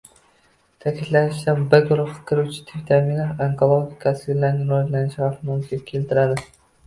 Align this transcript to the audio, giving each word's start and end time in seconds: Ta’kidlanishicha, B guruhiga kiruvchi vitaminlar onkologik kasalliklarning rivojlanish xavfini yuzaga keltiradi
Ta’kidlanishicha, 0.83 1.53
B 1.73 1.79
guruhiga 1.89 2.23
kiruvchi 2.31 2.77
vitaminlar 2.79 3.43
onkologik 3.49 3.93
kasalliklarning 4.07 4.65
rivojlanish 4.71 5.19
xavfini 5.21 5.59
yuzaga 5.61 5.85
keltiradi 5.93 6.45